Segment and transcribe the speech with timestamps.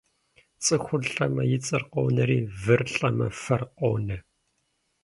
[0.63, 4.17] Цӏыхур лӏэмэ и цӏэр къонэри, выр лӏэмэ фэр къонэ.